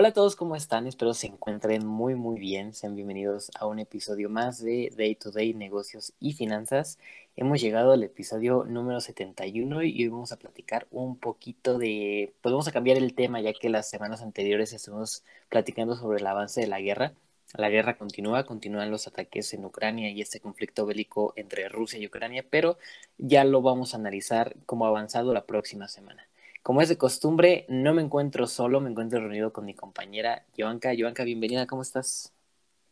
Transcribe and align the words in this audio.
Hola 0.00 0.10
a 0.10 0.12
todos, 0.12 0.36
¿cómo 0.36 0.54
están? 0.54 0.86
Espero 0.86 1.12
se 1.12 1.26
encuentren 1.26 1.84
muy 1.84 2.14
muy 2.14 2.38
bien. 2.38 2.72
Sean 2.72 2.94
bienvenidos 2.94 3.50
a 3.58 3.66
un 3.66 3.80
episodio 3.80 4.30
más 4.30 4.62
de 4.62 4.92
Day 4.96 5.16
to 5.16 5.32
Day 5.32 5.54
Negocios 5.54 6.12
y 6.20 6.34
Finanzas. 6.34 7.00
Hemos 7.34 7.60
llegado 7.60 7.90
al 7.90 8.04
episodio 8.04 8.62
número 8.62 9.00
71 9.00 9.82
y 9.82 10.04
hoy 10.04 10.06
vamos 10.08 10.30
a 10.30 10.36
platicar 10.36 10.86
un 10.92 11.16
poquito 11.16 11.78
de... 11.78 12.32
Pues 12.42 12.52
vamos 12.52 12.68
a 12.68 12.70
cambiar 12.70 12.96
el 12.96 13.12
tema 13.12 13.40
ya 13.40 13.52
que 13.52 13.70
las 13.70 13.90
semanas 13.90 14.22
anteriores 14.22 14.72
estuvimos 14.72 15.24
platicando 15.48 15.96
sobre 15.96 16.20
el 16.20 16.26
avance 16.28 16.60
de 16.60 16.68
la 16.68 16.80
guerra. 16.80 17.14
La 17.54 17.68
guerra 17.68 17.98
continúa, 17.98 18.44
continúan 18.46 18.92
los 18.92 19.08
ataques 19.08 19.52
en 19.52 19.64
Ucrania 19.64 20.10
y 20.10 20.20
este 20.20 20.38
conflicto 20.38 20.86
bélico 20.86 21.32
entre 21.34 21.68
Rusia 21.68 21.98
y 21.98 22.06
Ucrania, 22.06 22.44
pero 22.48 22.78
ya 23.16 23.42
lo 23.42 23.62
vamos 23.62 23.94
a 23.94 23.96
analizar 23.96 24.54
como 24.64 24.86
avanzado 24.86 25.34
la 25.34 25.44
próxima 25.44 25.88
semana. 25.88 26.28
Como 26.62 26.82
es 26.82 26.88
de 26.88 26.98
costumbre, 26.98 27.64
no 27.68 27.94
me 27.94 28.02
encuentro 28.02 28.46
solo, 28.46 28.80
me 28.80 28.90
encuentro 28.90 29.20
reunido 29.20 29.52
con 29.52 29.64
mi 29.64 29.74
compañera 29.74 30.44
Joanca. 30.56 30.92
Joanca, 30.96 31.24
bienvenida, 31.24 31.66
¿cómo 31.66 31.82
estás? 31.82 32.34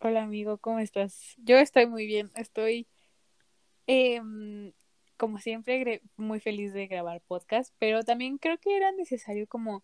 Hola 0.01 0.23
amigo, 0.23 0.59
¿cómo 0.59 0.79
estás? 0.79 1.35
Yo 1.39 1.57
estoy 1.59 1.87
muy 1.87 2.07
bien, 2.07 2.31
estoy 2.37 2.87
em, 3.87 4.73
como 5.17 5.39
siempre 5.39 6.01
muy 6.17 6.41
feliz 6.41 6.73
de 6.73 6.87
grabar 6.87 7.21
podcast, 7.21 7.75
pero 7.79 8.03
también 8.03 8.39
creo 8.39 8.59
que 8.59 8.77
era 8.77 8.93
necesario 8.93 9.47
como 9.47 9.83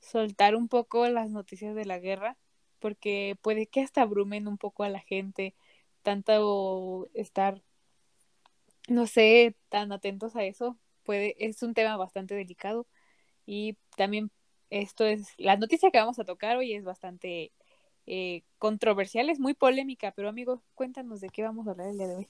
soltar 0.00 0.54
un 0.56 0.68
poco 0.68 1.08
las 1.08 1.30
noticias 1.30 1.74
de 1.74 1.84
la 1.84 1.98
guerra, 1.98 2.38
porque 2.78 3.36
puede 3.42 3.66
que 3.66 3.80
hasta 3.80 4.02
abrumen 4.02 4.48
un 4.48 4.58
poco 4.58 4.84
a 4.84 4.88
la 4.88 5.00
gente, 5.00 5.54
tanto 6.02 7.08
estar, 7.12 7.62
no 8.88 9.06
sé, 9.06 9.54
tan 9.68 9.92
atentos 9.92 10.36
a 10.36 10.44
eso, 10.44 10.78
puede, 11.02 11.34
es 11.44 11.62
un 11.62 11.74
tema 11.74 11.96
bastante 11.96 12.34
delicado 12.34 12.86
y 13.48 13.78
también 13.96 14.30
esto 14.68 15.06
es, 15.06 15.28
la 15.38 15.56
noticia 15.56 15.90
que 15.90 15.98
vamos 15.98 16.18
a 16.18 16.24
tocar 16.24 16.58
hoy 16.58 16.74
es 16.74 16.84
bastante 16.84 17.50
eh, 18.06 18.42
controversial, 18.58 19.30
es 19.30 19.40
muy 19.40 19.54
polémica, 19.54 20.12
pero 20.14 20.28
amigo, 20.28 20.62
cuéntanos 20.74 21.22
de 21.22 21.30
qué 21.30 21.42
vamos 21.42 21.66
a 21.66 21.70
hablar 21.70 21.88
el 21.88 21.96
día 21.96 22.08
de 22.08 22.16
hoy. 22.16 22.28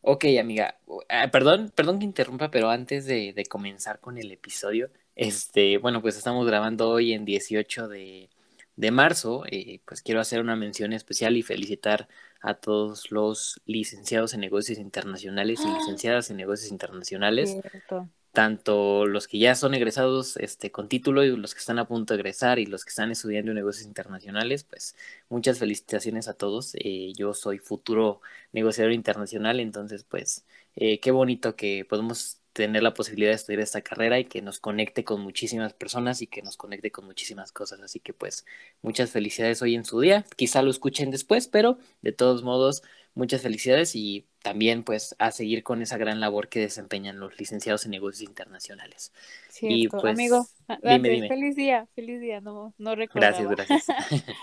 Ok, 0.00 0.24
amiga, 0.40 0.78
ah, 1.08 1.28
perdón, 1.30 1.72
perdón 1.76 2.00
que 2.00 2.06
interrumpa, 2.06 2.50
pero 2.50 2.70
antes 2.70 3.06
de, 3.06 3.34
de, 3.34 3.46
comenzar 3.46 4.00
con 4.00 4.18
el 4.18 4.32
episodio, 4.32 4.90
este, 5.14 5.78
bueno, 5.78 6.02
pues 6.02 6.16
estamos 6.16 6.44
grabando 6.44 6.90
hoy 6.90 7.12
en 7.12 7.24
18 7.24 7.86
de, 7.86 8.28
de 8.74 8.90
marzo, 8.90 9.44
eh, 9.48 9.80
pues 9.86 10.02
quiero 10.02 10.20
hacer 10.20 10.40
una 10.40 10.56
mención 10.56 10.92
especial 10.92 11.36
y 11.36 11.42
felicitar 11.42 12.08
a 12.40 12.54
todos 12.54 13.12
los 13.12 13.60
licenciados 13.64 14.34
en 14.34 14.40
negocios 14.40 14.78
internacionales 14.78 15.60
y 15.64 15.68
¡Ah! 15.68 15.78
licenciadas 15.78 16.30
en 16.30 16.36
negocios 16.36 16.72
internacionales. 16.72 17.52
Cierto 17.52 18.08
tanto 18.36 19.06
los 19.06 19.28
que 19.28 19.38
ya 19.38 19.54
son 19.54 19.72
egresados 19.72 20.36
este, 20.36 20.70
con 20.70 20.90
título 20.90 21.24
y 21.24 21.34
los 21.34 21.54
que 21.54 21.60
están 21.60 21.78
a 21.78 21.88
punto 21.88 22.12
de 22.12 22.20
egresar 22.20 22.58
y 22.58 22.66
los 22.66 22.84
que 22.84 22.90
están 22.90 23.10
estudiando 23.10 23.54
negocios 23.54 23.86
internacionales, 23.86 24.62
pues 24.62 24.94
muchas 25.30 25.58
felicitaciones 25.58 26.28
a 26.28 26.34
todos. 26.34 26.74
Eh, 26.74 27.14
yo 27.16 27.32
soy 27.32 27.58
futuro 27.58 28.20
negociador 28.52 28.92
internacional, 28.92 29.58
entonces 29.58 30.04
pues 30.04 30.44
eh, 30.74 31.00
qué 31.00 31.12
bonito 31.12 31.56
que 31.56 31.86
podemos 31.88 32.42
tener 32.52 32.82
la 32.82 32.92
posibilidad 32.92 33.30
de 33.30 33.36
estudiar 33.36 33.60
esta 33.62 33.80
carrera 33.80 34.18
y 34.18 34.26
que 34.26 34.42
nos 34.42 34.60
conecte 34.60 35.02
con 35.02 35.22
muchísimas 35.22 35.72
personas 35.72 36.20
y 36.20 36.26
que 36.26 36.42
nos 36.42 36.58
conecte 36.58 36.90
con 36.92 37.06
muchísimas 37.06 37.52
cosas. 37.52 37.80
Así 37.80 38.00
que 38.00 38.12
pues 38.12 38.44
muchas 38.82 39.10
felicidades 39.10 39.62
hoy 39.62 39.76
en 39.76 39.86
su 39.86 39.98
día. 39.98 40.26
Quizá 40.36 40.60
lo 40.60 40.70
escuchen 40.70 41.10
después, 41.10 41.48
pero 41.48 41.78
de 42.02 42.12
todos 42.12 42.42
modos 42.42 42.82
muchas 43.16 43.42
felicidades 43.42 43.96
y 43.96 44.26
también 44.42 44.84
pues 44.84 45.16
a 45.18 45.32
seguir 45.32 45.64
con 45.64 45.82
esa 45.82 45.96
gran 45.96 46.20
labor 46.20 46.48
que 46.48 46.60
desempeñan 46.60 47.18
los 47.18 47.36
licenciados 47.38 47.84
en 47.84 47.90
negocios 47.90 48.28
internacionales. 48.28 49.12
y 49.60 49.88
pues, 49.88 50.04
amigo, 50.04 50.46
dime, 50.82 51.26
feliz 51.26 51.56
día, 51.56 51.88
feliz 51.96 52.20
día, 52.20 52.40
no, 52.40 52.72
no 52.78 52.94
recuerdo. 52.94 53.26
Gracias, 53.26 53.48
gracias. 53.50 53.86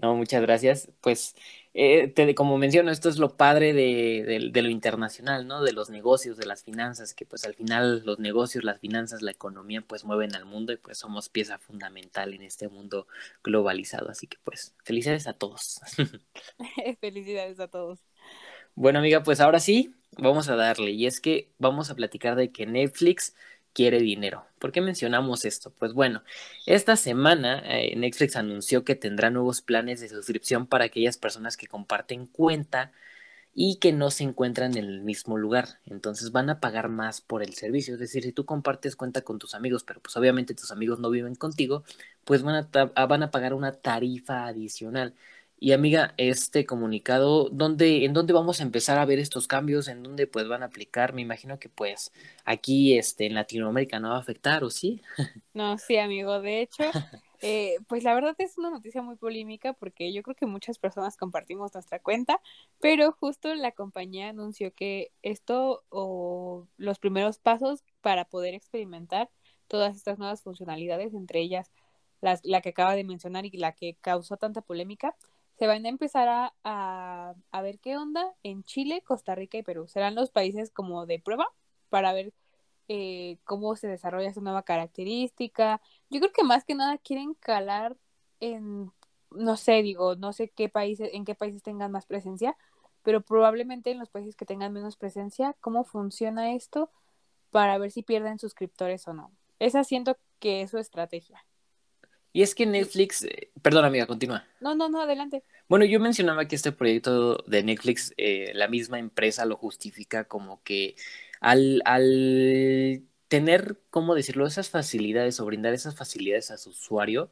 no, 0.00 0.14
muchas 0.14 0.40
gracias. 0.40 0.88
Pues 1.02 1.34
eh, 1.74 2.08
te, 2.08 2.34
como 2.34 2.58
menciono, 2.58 2.90
esto 2.90 3.08
es 3.08 3.18
lo 3.18 3.36
padre 3.36 3.72
de, 3.72 4.50
de, 4.52 4.62
lo 4.62 4.68
internacional, 4.70 5.46
¿no? 5.46 5.62
De 5.62 5.72
los 5.72 5.90
negocios, 5.90 6.36
de 6.36 6.46
las 6.46 6.62
finanzas, 6.62 7.12
que 7.12 7.26
pues 7.26 7.44
al 7.44 7.54
final 7.54 8.02
los 8.04 8.18
negocios, 8.18 8.62
las 8.62 8.78
finanzas, 8.78 9.20
la 9.20 9.32
economía 9.32 9.82
pues 9.82 10.04
mueven 10.04 10.34
al 10.34 10.44
mundo 10.44 10.72
y 10.72 10.76
pues 10.76 10.98
somos 10.98 11.28
pieza 11.28 11.58
fundamental 11.58 12.34
en 12.34 12.42
este 12.42 12.68
mundo 12.68 13.06
globalizado. 13.42 14.10
Así 14.10 14.26
que 14.28 14.38
pues 14.44 14.74
felicidades 14.84 15.26
a 15.26 15.32
todos. 15.32 15.80
felicidades 17.00 17.58
a 17.58 17.68
todos. 17.68 17.98
Bueno, 18.74 18.98
amiga, 19.00 19.22
pues 19.22 19.40
ahora 19.40 19.60
sí, 19.60 19.94
vamos 20.18 20.48
a 20.48 20.56
darle. 20.56 20.92
Y 20.92 21.06
es 21.06 21.20
que 21.20 21.50
vamos 21.58 21.90
a 21.90 21.94
platicar 21.96 22.36
de 22.36 22.50
que 22.52 22.66
Netflix 22.66 23.34
quiere 23.72 23.98
dinero. 24.00 24.44
¿Por 24.58 24.72
qué 24.72 24.80
mencionamos 24.80 25.44
esto? 25.44 25.72
Pues 25.78 25.92
bueno, 25.92 26.22
esta 26.66 26.96
semana 26.96 27.62
eh, 27.64 27.94
Netflix 27.96 28.36
anunció 28.36 28.84
que 28.84 28.94
tendrá 28.94 29.30
nuevos 29.30 29.62
planes 29.62 30.00
de 30.00 30.08
suscripción 30.08 30.66
para 30.66 30.84
aquellas 30.86 31.16
personas 31.18 31.56
que 31.56 31.66
comparten 31.66 32.26
cuenta 32.26 32.92
y 33.54 33.76
que 33.78 33.92
no 33.92 34.10
se 34.10 34.24
encuentran 34.24 34.76
en 34.78 34.84
el 34.84 35.02
mismo 35.02 35.38
lugar. 35.38 35.80
Entonces 35.86 36.32
van 36.32 36.50
a 36.50 36.60
pagar 36.60 36.88
más 36.88 37.20
por 37.20 37.42
el 37.42 37.54
servicio. 37.54 37.94
Es 37.94 38.00
decir, 38.00 38.22
si 38.24 38.32
tú 38.32 38.46
compartes 38.46 38.96
cuenta 38.96 39.22
con 39.22 39.38
tus 39.38 39.54
amigos, 39.54 39.84
pero 39.84 40.00
pues 40.00 40.16
obviamente 40.16 40.54
tus 40.54 40.70
amigos 40.72 41.00
no 41.00 41.10
viven 41.10 41.34
contigo, 41.34 41.84
pues 42.24 42.42
van 42.42 42.68
a, 42.74 43.06
van 43.06 43.22
a 43.22 43.30
pagar 43.30 43.54
una 43.54 43.72
tarifa 43.72 44.46
adicional. 44.46 45.14
Y 45.64 45.70
amiga, 45.70 46.12
este 46.16 46.66
comunicado, 46.66 47.48
¿dónde, 47.48 48.04
¿en 48.04 48.12
dónde 48.12 48.32
vamos 48.32 48.58
a 48.58 48.64
empezar 48.64 48.98
a 48.98 49.04
ver 49.04 49.20
estos 49.20 49.46
cambios? 49.46 49.86
¿En 49.86 50.02
dónde 50.02 50.26
pues 50.26 50.48
van 50.48 50.64
a 50.64 50.66
aplicar? 50.66 51.12
Me 51.12 51.22
imagino 51.22 51.60
que 51.60 51.68
pues 51.68 52.10
aquí 52.44 52.98
este, 52.98 53.26
en 53.26 53.34
Latinoamérica 53.34 54.00
no 54.00 54.08
va 54.08 54.16
a 54.16 54.18
afectar, 54.18 54.64
¿o 54.64 54.70
sí? 54.70 55.00
No, 55.54 55.78
sí, 55.78 55.98
amigo. 55.98 56.40
De 56.40 56.62
hecho, 56.62 56.82
eh, 57.42 57.76
pues 57.86 58.02
la 58.02 58.12
verdad 58.12 58.34
es 58.38 58.58
una 58.58 58.70
noticia 58.70 59.02
muy 59.02 59.14
polémica 59.14 59.72
porque 59.72 60.12
yo 60.12 60.24
creo 60.24 60.34
que 60.34 60.46
muchas 60.46 60.80
personas 60.80 61.16
compartimos 61.16 61.72
nuestra 61.74 62.00
cuenta, 62.00 62.40
pero 62.80 63.12
justo 63.12 63.54
la 63.54 63.70
compañía 63.70 64.30
anunció 64.30 64.74
que 64.74 65.12
esto 65.22 65.84
o 65.90 66.66
los 66.76 66.98
primeros 66.98 67.38
pasos 67.38 67.84
para 68.00 68.24
poder 68.24 68.54
experimentar 68.54 69.30
todas 69.68 69.94
estas 69.94 70.18
nuevas 70.18 70.42
funcionalidades, 70.42 71.14
entre 71.14 71.38
ellas 71.38 71.70
las, 72.20 72.44
la 72.44 72.62
que 72.62 72.70
acaba 72.70 72.96
de 72.96 73.04
mencionar 73.04 73.46
y 73.46 73.50
la 73.50 73.70
que 73.70 73.96
causó 74.00 74.36
tanta 74.36 74.60
polémica, 74.60 75.14
se 75.62 75.68
van 75.68 75.86
a 75.86 75.90
empezar 75.90 76.52
a, 76.64 77.34
ver 77.62 77.78
qué 77.78 77.96
onda 77.96 78.34
en 78.42 78.64
Chile, 78.64 79.00
Costa 79.06 79.36
Rica 79.36 79.58
y 79.58 79.62
Perú. 79.62 79.86
Serán 79.86 80.16
los 80.16 80.32
países 80.32 80.72
como 80.72 81.06
de 81.06 81.20
prueba 81.20 81.46
para 81.88 82.12
ver 82.12 82.32
eh, 82.88 83.38
cómo 83.44 83.76
se 83.76 83.86
desarrolla 83.86 84.28
esa 84.28 84.40
nueva 84.40 84.64
característica. 84.64 85.80
Yo 86.10 86.18
creo 86.18 86.32
que 86.32 86.42
más 86.42 86.64
que 86.64 86.74
nada 86.74 86.98
quieren 86.98 87.34
calar 87.34 87.96
en, 88.40 88.90
no 89.30 89.56
sé, 89.56 89.82
digo, 89.82 90.16
no 90.16 90.32
sé 90.32 90.48
qué 90.48 90.68
países, 90.68 91.10
en 91.12 91.24
qué 91.24 91.36
países 91.36 91.62
tengan 91.62 91.92
más 91.92 92.06
presencia, 92.06 92.56
pero 93.04 93.20
probablemente 93.20 93.92
en 93.92 94.00
los 94.00 94.10
países 94.10 94.34
que 94.34 94.46
tengan 94.46 94.72
menos 94.72 94.96
presencia, 94.96 95.54
cómo 95.60 95.84
funciona 95.84 96.54
esto 96.54 96.90
para 97.52 97.78
ver 97.78 97.92
si 97.92 98.02
pierden 98.02 98.40
suscriptores 98.40 99.06
o 99.06 99.14
no. 99.14 99.30
Esa 99.60 99.84
siento 99.84 100.16
que 100.40 100.62
es 100.62 100.72
su 100.72 100.78
estrategia. 100.78 101.46
Y 102.32 102.42
es 102.42 102.54
que 102.54 102.66
Netflix, 102.66 103.24
eh, 103.24 103.50
perdón 103.60 103.84
amiga, 103.84 104.06
continúa. 104.06 104.44
No, 104.60 104.74
no, 104.74 104.88
no, 104.88 105.02
adelante. 105.02 105.44
Bueno, 105.68 105.84
yo 105.84 106.00
mencionaba 106.00 106.46
que 106.48 106.56
este 106.56 106.72
proyecto 106.72 107.36
de 107.46 107.62
Netflix, 107.62 108.14
eh, 108.16 108.52
la 108.54 108.68
misma 108.68 108.98
empresa 108.98 109.44
lo 109.44 109.56
justifica 109.56 110.24
como 110.24 110.62
que 110.62 110.96
al, 111.40 111.82
al 111.84 113.02
tener, 113.28 113.78
¿cómo 113.90 114.14
decirlo?, 114.14 114.46
esas 114.46 114.70
facilidades 114.70 115.40
o 115.40 115.46
brindar 115.46 115.74
esas 115.74 115.96
facilidades 115.96 116.50
a 116.50 116.58
su 116.58 116.70
usuario, 116.70 117.30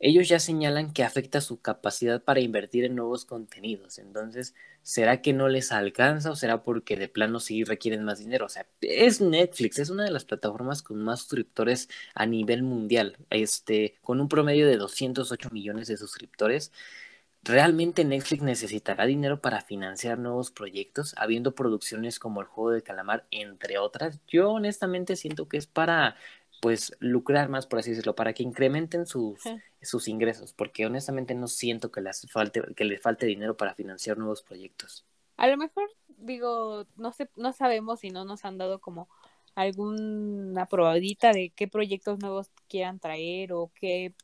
ellos 0.00 0.28
ya 0.28 0.40
señalan 0.40 0.92
que 0.92 1.04
afecta 1.04 1.40
su 1.42 1.60
capacidad 1.60 2.22
para 2.24 2.40
invertir 2.40 2.84
en 2.84 2.96
nuevos 2.96 3.26
contenidos. 3.26 3.98
Entonces, 3.98 4.54
¿será 4.82 5.20
que 5.22 5.34
no 5.34 5.48
les 5.48 5.72
alcanza 5.72 6.30
o 6.30 6.36
será 6.36 6.62
porque 6.62 6.96
de 6.96 7.08
plano 7.08 7.38
sí 7.38 7.64
requieren 7.64 8.04
más 8.04 8.18
dinero? 8.18 8.46
O 8.46 8.48
sea, 8.48 8.66
es 8.80 9.20
Netflix, 9.20 9.78
es 9.78 9.90
una 9.90 10.04
de 10.04 10.10
las 10.10 10.24
plataformas 10.24 10.82
con 10.82 11.02
más 11.02 11.20
suscriptores 11.20 11.88
a 12.14 12.26
nivel 12.26 12.62
mundial, 12.62 13.18
este, 13.28 13.98
con 14.02 14.20
un 14.20 14.28
promedio 14.28 14.66
de 14.66 14.76
208 14.78 15.50
millones 15.50 15.88
de 15.88 15.98
suscriptores. 15.98 16.72
¿Realmente 17.42 18.04
Netflix 18.04 18.42
necesitará 18.42 19.06
dinero 19.06 19.40
para 19.40 19.62
financiar 19.62 20.18
nuevos 20.18 20.50
proyectos, 20.50 21.14
habiendo 21.16 21.54
producciones 21.54 22.18
como 22.18 22.42
el 22.42 22.46
juego 22.46 22.70
de 22.70 22.82
calamar, 22.82 23.26
entre 23.30 23.78
otras? 23.78 24.20
Yo 24.28 24.50
honestamente 24.50 25.16
siento 25.16 25.48
que 25.48 25.56
es 25.56 25.66
para 25.66 26.16
pues 26.60 26.96
lucrar 27.00 27.48
más, 27.48 27.66
por 27.66 27.78
así 27.78 27.90
decirlo, 27.90 28.14
para 28.14 28.34
que 28.34 28.42
incrementen 28.42 29.06
sus, 29.06 29.40
sus 29.80 30.08
ingresos, 30.08 30.52
porque 30.52 30.86
honestamente 30.86 31.34
no 31.34 31.48
siento 31.48 31.90
que 31.90 32.00
les 32.00 32.26
falte, 32.30 32.62
que 32.76 32.84
les 32.84 33.00
falte 33.00 33.26
dinero 33.26 33.56
para 33.56 33.74
financiar 33.74 34.18
nuevos 34.18 34.42
proyectos. 34.42 35.06
A 35.36 35.48
lo 35.48 35.56
mejor, 35.56 35.90
digo, 36.18 36.86
no 36.96 37.12
sé, 37.12 37.30
no 37.36 37.52
sabemos 37.52 38.00
si 38.00 38.10
no 38.10 38.24
nos 38.24 38.44
han 38.44 38.58
dado 38.58 38.78
como 38.78 39.08
alguna 39.54 40.66
probadita 40.66 41.32
de 41.32 41.50
qué 41.50 41.66
proyectos 41.66 42.18
nuevos 42.18 42.50
quieran 42.68 43.00
traer 43.00 43.52
o 43.52 43.72
qué 43.74 44.14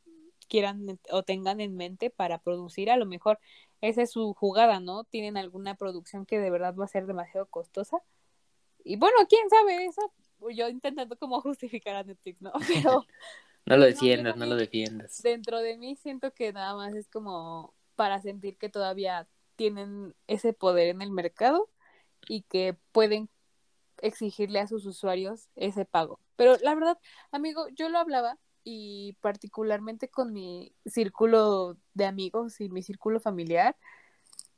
quieran 0.49 0.99
o 1.11 1.23
tengan 1.23 1.61
en 1.61 1.75
mente 1.75 2.11
para 2.11 2.39
producir. 2.39 2.91
A 2.91 2.97
lo 2.97 3.07
mejor 3.07 3.39
esa 3.81 4.03
es 4.03 4.11
su 4.13 4.35
jugada, 4.35 4.81
¿no? 4.81 5.05
Tienen 5.05 5.37
alguna 5.37 5.75
producción 5.75 6.27
que 6.27 6.39
de 6.39 6.51
verdad 6.51 6.75
va 6.75 6.85
a 6.85 6.89
ser 6.89 7.07
demasiado 7.07 7.47
costosa. 7.47 8.03
Y 8.85 8.97
bueno, 8.97 9.17
quién 9.29 9.49
sabe 9.51 9.87
eso. 9.87 10.13
Yo 10.53 10.69
intentando 10.69 11.17
como 11.17 11.41
justificar 11.43 11.97
a 11.97 12.03
Netflix, 12.03 12.41
¿no? 12.41 12.53
Pero 12.69 13.07
no 13.67 13.77
lo 13.77 13.85
defiendas, 13.85 14.37
no 14.37 14.47
lo 14.47 14.55
defiendas. 14.55 15.23
Dentro 15.23 15.59
de 15.59 15.77
mí 15.77 15.97
siento 15.97 16.33
que 16.33 16.53
nada 16.53 16.75
más 16.77 16.95
es 16.95 17.09
como 17.09 17.75
para 17.97 18.21
sentir 18.21 18.57
que 18.59 18.69
todavía 18.69 19.27
tienen 19.57 20.15
ese 20.29 20.53
poder 20.53 20.89
en 20.89 21.03
el 21.03 21.11
mercado 21.11 21.69
y 22.29 22.43
que 22.43 22.77
pueden 22.93 23.29
exigirle 24.03 24.61
a 24.61 24.69
sus 24.69 24.87
usuarios 24.87 25.49
ese 25.57 25.85
pago. 25.85 26.21
Pero 26.37 26.57
la 26.63 26.75
verdad, 26.75 26.99
amigo, 27.33 27.67
yo 27.71 27.89
lo 27.89 27.99
hablaba 27.99 28.39
y 28.63 29.15
particularmente 29.21 30.09
con 30.09 30.33
mi 30.33 30.75
círculo 30.85 31.77
de 31.95 32.05
amigos 32.05 32.61
y 32.61 32.69
mi 32.69 32.83
círculo 32.83 33.21
familiar, 33.21 33.77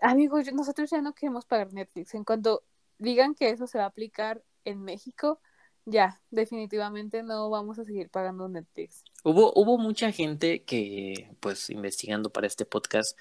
amigos, 0.00 0.52
nosotros 0.52 0.90
ya 0.90 1.00
no 1.00 1.14
queremos 1.14 1.44
pagar 1.46 1.72
Netflix. 1.72 2.14
En 2.14 2.24
cuanto 2.24 2.64
digan 2.98 3.34
que 3.34 3.50
eso 3.50 3.66
se 3.66 3.78
va 3.78 3.84
a 3.84 3.88
aplicar 3.88 4.42
en 4.64 4.82
México, 4.82 5.40
ya, 5.88 6.20
definitivamente 6.30 7.22
no 7.22 7.50
vamos 7.50 7.78
a 7.78 7.84
seguir 7.84 8.08
pagando 8.10 8.48
Netflix. 8.48 9.04
Hubo, 9.24 9.52
hubo 9.54 9.78
mucha 9.78 10.12
gente 10.12 10.62
que, 10.62 11.30
pues, 11.40 11.70
investigando 11.70 12.30
para 12.30 12.46
este 12.46 12.64
podcast, 12.64 13.18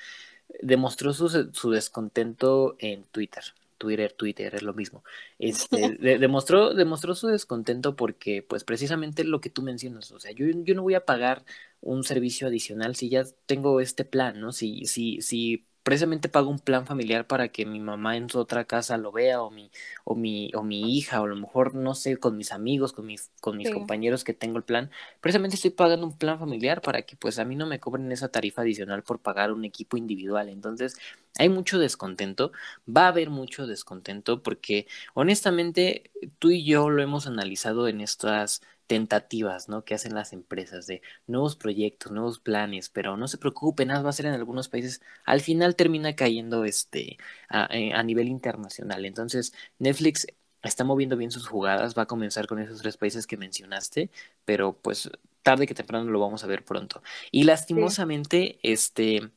demostró 0.61 1.13
su, 1.13 1.29
su 1.53 1.71
descontento 1.71 2.75
en 2.79 3.03
Twitter. 3.05 3.43
Twitter, 3.77 4.11
Twitter, 4.11 4.55
es 4.55 4.63
lo 4.63 4.73
mismo. 4.73 5.03
Este, 5.39 5.97
demostró, 6.19 6.73
demostró 6.73 7.15
su 7.15 7.27
descontento 7.27 7.95
porque, 7.95 8.41
pues, 8.41 8.63
precisamente 8.63 9.23
lo 9.23 9.39
que 9.39 9.49
tú 9.49 9.61
mencionas, 9.61 10.11
o 10.11 10.19
sea, 10.19 10.31
yo, 10.31 10.45
yo 10.47 10.75
no 10.75 10.81
voy 10.81 10.95
a 10.95 11.05
pagar 11.05 11.45
un 11.79 12.03
servicio 12.03 12.47
adicional 12.47 12.95
si 12.95 13.09
ya 13.09 13.23
tengo 13.45 13.79
este 13.79 14.03
plan, 14.03 14.39
¿no? 14.39 14.51
Si, 14.51 14.85
si, 14.85 15.21
si 15.21 15.66
precisamente 15.87 16.27
pago 16.27 16.49
un 16.49 16.59
plan 16.59 16.85
familiar 16.85 17.27
para 17.27 17.47
que 17.47 17.65
mi 17.65 17.79
mamá 17.79 18.17
en 18.17 18.29
su 18.29 18.39
otra 18.39 18.65
casa 18.65 18.97
lo 18.97 19.13
vea 19.13 19.41
o 19.41 19.49
mi 19.49 19.71
o 20.03 20.15
mi 20.15 20.51
o 20.53 20.61
mi 20.61 20.97
hija 20.97 21.21
o 21.21 21.23
a 21.23 21.27
lo 21.29 21.37
mejor 21.37 21.75
no 21.75 21.95
sé 21.95 22.17
con 22.17 22.35
mis 22.35 22.51
amigos 22.51 22.91
con 22.91 23.05
mis 23.05 23.31
con 23.39 23.55
mis 23.55 23.71
compañeros 23.71 24.25
que 24.25 24.33
tengo 24.33 24.57
el 24.57 24.65
plan. 24.65 24.91
Precisamente 25.21 25.55
estoy 25.55 25.71
pagando 25.71 26.05
un 26.05 26.17
plan 26.17 26.39
familiar 26.39 26.81
para 26.81 27.03
que 27.03 27.15
pues 27.15 27.39
a 27.39 27.45
mí 27.45 27.55
no 27.55 27.65
me 27.67 27.79
cobren 27.79 28.11
esa 28.11 28.27
tarifa 28.27 28.63
adicional 28.63 29.01
por 29.01 29.19
pagar 29.19 29.53
un 29.53 29.63
equipo 29.63 29.95
individual. 29.95 30.49
Entonces 30.49 30.97
hay 31.39 31.47
mucho 31.47 31.79
descontento 31.79 32.51
va 32.85 33.05
a 33.05 33.07
haber 33.07 33.29
mucho 33.29 33.65
descontento 33.65 34.43
porque 34.43 34.87
honestamente 35.13 36.11
tú 36.37 36.51
y 36.51 36.65
yo 36.65 36.89
lo 36.89 37.01
hemos 37.01 37.27
analizado 37.27 37.87
en 37.87 38.01
estas 38.01 38.61
tentativas, 38.87 39.69
¿no? 39.69 39.83
Que 39.85 39.95
hacen 39.95 40.15
las 40.15 40.33
empresas 40.33 40.87
de 40.87 41.01
nuevos 41.27 41.55
proyectos, 41.55 42.11
nuevos 42.11 42.39
planes, 42.39 42.89
pero 42.89 43.17
no 43.17 43.27
se 43.27 43.37
preocupen, 43.37 43.89
nada 43.89 44.01
va 44.01 44.09
a 44.09 44.13
ser 44.13 44.25
en 44.27 44.33
algunos 44.33 44.69
países. 44.69 45.01
Al 45.25 45.41
final 45.41 45.75
termina 45.75 46.15
cayendo 46.15 46.65
este 46.65 47.17
a, 47.49 47.67
eh, 47.71 47.93
a 47.93 48.03
nivel 48.03 48.29
internacional. 48.29 49.05
Entonces, 49.05 49.53
Netflix 49.79 50.27
está 50.63 50.83
moviendo 50.83 51.17
bien 51.17 51.31
sus 51.31 51.47
jugadas, 51.47 51.97
va 51.97 52.03
a 52.03 52.07
comenzar 52.07 52.47
con 52.47 52.59
esos 52.59 52.81
tres 52.81 52.97
países 52.97 53.27
que 53.27 53.37
mencionaste, 53.37 54.09
pero 54.45 54.77
pues 54.81 55.09
tarde 55.43 55.67
que 55.67 55.73
temprano 55.75 56.09
lo 56.11 56.19
vamos 56.19 56.43
a 56.43 56.47
ver 56.47 56.65
pronto. 56.65 57.01
Y 57.31 57.43
lastimosamente, 57.43 58.59
este, 58.63 59.31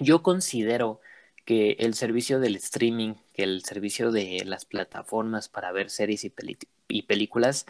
yo 0.00 0.22
considero 0.22 1.00
que 1.44 1.72
el 1.80 1.94
servicio 1.94 2.40
del 2.40 2.56
streaming, 2.56 3.14
que 3.32 3.42
el 3.42 3.64
servicio 3.64 4.12
de 4.12 4.42
las 4.44 4.64
plataformas 4.64 5.48
para 5.48 5.72
ver 5.72 5.90
series 5.90 6.24
y, 6.24 6.32
y 6.88 7.02
películas, 7.02 7.66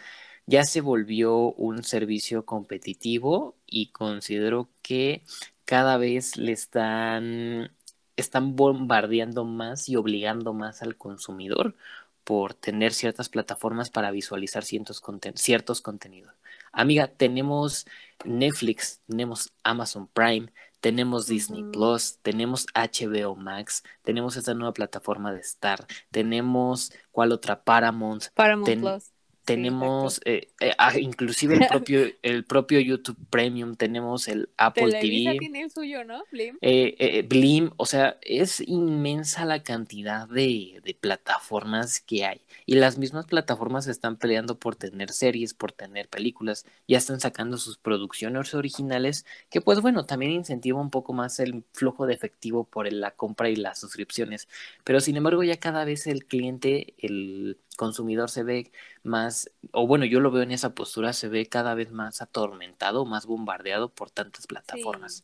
ya 0.49 0.63
se 0.63 0.81
volvió 0.81 1.53
un 1.53 1.83
servicio 1.83 2.43
competitivo 2.43 3.55
y 3.67 3.91
considero 3.91 4.67
que 4.81 5.21
cada 5.63 5.97
vez 5.97 6.37
le 6.37 6.51
están, 6.53 7.71
están 8.15 8.55
bombardeando 8.55 9.45
más 9.45 9.87
y 9.89 9.95
obligando 9.95 10.53
más 10.53 10.81
al 10.81 10.97
consumidor 10.97 11.75
por 12.23 12.55
tener 12.55 12.93
ciertas 12.93 13.29
plataformas 13.29 13.91
para 13.91 14.09
visualizar 14.09 14.65
ciertos, 14.65 15.03
ciertos 15.35 15.81
contenidos. 15.81 16.33
Amiga, 16.71 17.07
tenemos 17.07 17.85
Netflix, 18.25 19.01
tenemos 19.07 19.53
Amazon 19.63 20.07
Prime, 20.07 20.51
tenemos 20.79 21.27
Disney 21.27 21.63
Plus, 21.63 22.17
tenemos 22.23 22.65
HBO 22.73 23.35
Max, 23.35 23.83
tenemos 24.01 24.35
esta 24.35 24.55
nueva 24.55 24.73
plataforma 24.73 25.31
de 25.31 25.41
Star, 25.41 25.85
tenemos 26.09 26.91
cuál 27.11 27.33
otra 27.33 27.63
Paramount, 27.63 28.29
Paramount 28.33 28.79
Plus 28.79 29.11
tenemos 29.49 30.21
eh, 30.25 30.49
eh, 30.59 30.73
ah, 30.77 30.95
inclusive 30.99 31.55
el 31.55 31.67
propio 31.67 32.05
el 32.21 32.45
propio 32.45 32.79
YouTube 32.79 33.17
Premium 33.31 33.75
tenemos 33.75 34.27
el 34.27 34.49
Apple 34.57 34.91
TV 34.91 35.37
tiene 35.39 35.61
el 35.63 35.71
suyo 35.71 36.03
no 36.03 36.23
Blim. 36.31 36.59
Eh, 36.61 37.25
Blim 37.27 37.71
o 37.77 37.87
sea 37.87 38.17
es 38.21 38.61
inmensa 38.61 39.45
la 39.45 39.63
cantidad 39.63 40.27
de, 40.27 40.81
de, 40.83 40.93
plataformas 40.93 41.99
que 41.99 42.25
hay. 42.25 42.41
Y 42.67 42.75
las 42.75 42.99
mismas 42.99 43.25
plataformas 43.25 43.87
están 43.87 44.17
peleando 44.17 44.59
por 44.59 44.75
tener 44.75 45.09
series 45.09 45.55
por 45.55 45.71
tener 45.71 46.09
películas 46.09 46.67
ya 46.87 46.99
están 46.99 47.19
sacando 47.19 47.57
sus 47.57 47.79
producciones 47.79 48.53
originales 48.53 49.25
que 49.49 49.61
pues 49.61 49.81
bueno 49.81 50.05
también 50.05 50.31
incentiva 50.31 50.79
un 50.79 50.91
poco 50.91 51.13
más 51.13 51.39
el 51.39 51.63
flujo 51.73 52.05
de 52.05 52.13
efectivo 52.13 52.65
por 52.65 52.91
la 52.93 53.11
compra 53.11 53.49
y 53.49 53.55
las 53.55 53.79
suscripciones. 53.79 54.47
Pero 54.83 54.99
sin 54.99 55.17
embargo 55.17 55.43
ya 55.43 55.57
cada 55.57 55.85
vez 55.85 56.05
el 56.05 56.25
cliente 56.25 56.93
el 56.99 57.57
consumidor 57.79 58.29
se 58.29 58.43
ve 58.43 58.73
más, 59.03 59.49
o 59.71 59.87
bueno, 59.87 60.03
yo 60.03 60.19
lo 60.19 60.31
veo 60.31 60.43
en 60.43 60.51
esa 60.51 60.75
postura, 60.75 61.13
se 61.13 61.29
ve 61.29 61.45
cada 61.45 61.75
vez 61.75 61.91
más 61.91 62.21
atormentado, 62.21 63.05
más 63.05 63.25
bombardeado 63.25 63.87
por 63.87 64.11
tantas 64.11 64.47
plataformas. 64.47 65.23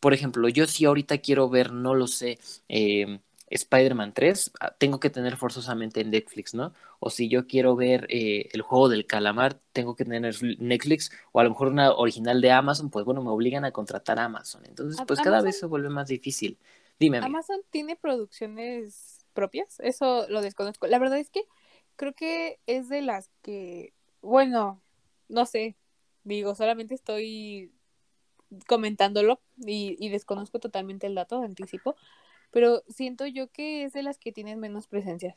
Por 0.00 0.14
ejemplo, 0.14 0.48
yo 0.48 0.66
si 0.66 0.86
ahorita 0.86 1.18
quiero 1.18 1.50
ver, 1.50 1.70
no 1.70 1.94
lo 1.94 2.06
sé, 2.06 2.38
eh, 2.70 3.20
Spider-Man 3.50 4.14
3, 4.14 4.52
ah, 4.60 4.74
tengo 4.78 5.00
que 5.00 5.10
tener 5.10 5.36
forzosamente 5.36 6.00
en 6.00 6.10
Netflix, 6.10 6.54
¿no? 6.54 6.72
O 6.98 7.10
si 7.10 7.28
yo 7.28 7.46
quiero 7.46 7.76
ver 7.76 8.06
eh, 8.08 8.48
el 8.52 8.62
juego 8.62 8.88
del 8.88 9.06
calamar, 9.06 9.60
tengo 9.74 9.94
que 9.94 10.06
tener 10.06 10.34
Netflix, 10.58 11.12
o 11.32 11.40
a 11.40 11.44
lo 11.44 11.50
mejor 11.50 11.68
una 11.68 11.92
original 11.92 12.40
de 12.40 12.52
Amazon, 12.52 12.88
pues 12.88 13.04
bueno, 13.04 13.22
me 13.22 13.28
obligan 13.28 13.66
a 13.66 13.70
contratar 13.70 14.18
Amazon. 14.18 14.62
Entonces, 14.64 14.98
pues 15.06 15.20
cada 15.20 15.42
vez 15.42 15.58
se 15.58 15.66
vuelve 15.66 15.90
más 15.90 16.08
difícil. 16.08 16.56
Dime. 16.98 17.18
Amazon 17.18 17.60
tiene 17.68 17.96
producciones 17.96 19.26
propias, 19.34 19.78
eso 19.80 20.26
lo 20.30 20.40
desconozco. 20.40 20.86
La 20.86 20.98
verdad 20.98 21.18
es 21.18 21.28
que 21.28 21.42
creo 21.96 22.14
que 22.14 22.60
es 22.66 22.88
de 22.88 23.02
las 23.02 23.30
que, 23.42 23.92
bueno, 24.20 24.80
no 25.28 25.46
sé, 25.46 25.76
digo, 26.24 26.54
solamente 26.54 26.94
estoy 26.94 27.72
comentándolo 28.66 29.40
y, 29.56 30.08
desconozco 30.10 30.58
totalmente 30.58 31.06
el 31.06 31.14
dato 31.14 31.42
anticipo, 31.42 31.96
pero 32.50 32.82
siento 32.88 33.26
yo 33.26 33.48
que 33.48 33.84
es 33.84 33.92
de 33.92 34.02
las 34.02 34.18
que 34.18 34.32
tienen 34.32 34.60
menos 34.60 34.86
presencias. 34.86 35.36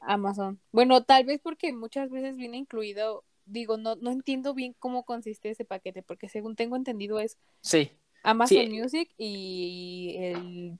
Amazon. 0.00 0.60
Bueno, 0.72 1.04
tal 1.04 1.24
vez 1.24 1.40
porque 1.40 1.72
muchas 1.72 2.10
veces 2.10 2.36
viene 2.36 2.58
incluido, 2.58 3.24
digo, 3.46 3.76
no, 3.76 3.96
no 3.96 4.10
entiendo 4.10 4.52
bien 4.52 4.74
cómo 4.78 5.04
consiste 5.04 5.50
ese 5.50 5.64
paquete, 5.64 6.02
porque 6.02 6.28
según 6.28 6.56
tengo 6.56 6.76
entendido 6.76 7.18
es 7.20 7.38
sí. 7.60 7.90
Amazon 8.22 8.70
Music 8.70 9.10
y 9.16 10.16
el 10.18 10.78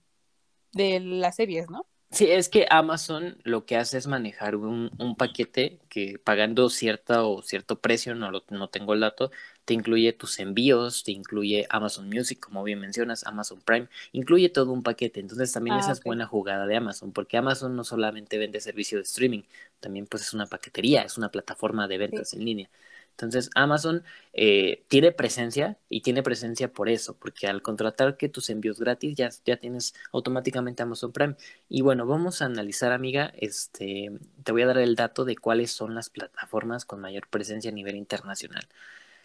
de 0.73 1.01
las 1.01 1.37
series, 1.37 1.71
¿no? 1.71 1.87
Sí, 2.15 2.31
es 2.31 2.49
que 2.49 2.67
Amazon 2.71 3.39
lo 3.43 3.67
que 3.67 3.77
hace 3.77 3.99
es 3.99 4.07
manejar 4.07 4.55
un, 4.55 4.93
un 4.99 5.17
paquete 5.17 5.81
que 5.89 6.17
pagando 6.23 6.71
cierta 6.71 7.25
o 7.25 7.43
cierto 7.43 7.81
precio, 7.81 8.15
no, 8.15 8.31
lo, 8.31 8.45
no 8.51 8.69
tengo 8.69 8.95
el 8.95 9.01
dato, 9.01 9.33
te 9.65 9.75
incluye 9.75 10.13
tus 10.13 10.39
envíos, 10.39 11.03
te 11.03 11.11
incluye 11.11 11.67
Amazon 11.71 12.09
Music, 12.09 12.39
como 12.39 12.63
bien 12.63 12.79
mencionas, 12.79 13.27
Amazon 13.27 13.61
Prime, 13.63 13.89
incluye 14.13 14.49
todo 14.49 14.71
un 14.73 14.85
paquete. 14.85 15.19
Entonces 15.19 15.51
también 15.53 15.77
esa 15.77 15.91
ah, 15.91 15.93
es 15.95 16.05
buena 16.05 16.27
jugada 16.27 16.67
de 16.67 16.77
Amazon, 16.77 17.13
porque 17.13 17.37
Amazon 17.37 17.75
no 17.75 17.83
solamente 17.83 18.39
vende 18.39 18.61
servicio 18.61 18.99
de 18.99 19.03
streaming, 19.05 19.43
también 19.81 20.07
pues 20.07 20.23
es 20.23 20.35
una 20.35 20.47
paquetería, 20.47 21.03
es 21.03 21.19
una 21.19 21.31
plataforma 21.31 21.89
de 21.89 21.99
ventas 21.99 22.33
en 22.35 22.45
línea. 22.45 22.71
Entonces, 23.15 23.49
Amazon 23.55 24.03
eh, 24.33 24.85
tiene 24.89 25.13
presencia 25.13 25.79
y 25.89 26.01
tiene 26.01 26.25
presencia 26.25 26.73
por 26.73 26.89
eso, 26.89 27.17
porque 27.17 27.47
al 27.47 27.63
contratar 27.63 28.17
que 28.17 28.29
tus 28.29 28.51
envíos 28.51 28.81
gratis 28.81 29.17
ya, 29.17 29.31
ya 29.45 29.57
tienes 29.57 29.95
automáticamente 30.13 30.83
Amazon 30.83 31.13
Prime. 31.13 31.37
Y 31.69 31.83
bueno, 31.83 32.07
vamos 32.07 32.43
a 32.43 32.47
analizar, 32.47 32.91
amiga, 32.91 33.33
este, 33.37 34.11
te 34.43 34.53
voy 34.53 34.63
a 34.63 34.67
dar 34.67 34.79
el 34.79 34.97
dato 34.97 35.25
de 35.25 35.37
cuáles 35.37 35.71
son 35.71 35.95
las 35.95 36.11
plataformas 36.11 36.85
con 36.85 37.01
mayor 37.01 37.29
presencia 37.29 37.71
a 37.71 37.75
nivel 37.75 37.97
internacional. 37.97 38.67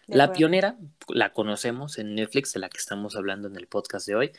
la 0.06 0.32
pionera, 0.32 0.76
la 1.08 1.32
conocemos 1.32 1.98
en 1.98 2.14
Netflix, 2.14 2.52
de 2.52 2.60
la 2.60 2.68
que 2.68 2.78
estamos 2.78 3.16
hablando 3.16 3.48
en 3.48 3.56
el 3.56 3.66
podcast 3.66 4.06
de 4.06 4.16
hoy, 4.16 4.32